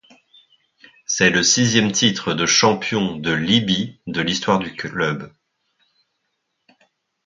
[1.05, 5.31] C'est le sixième titre de champion de Libye de l'histoire du club.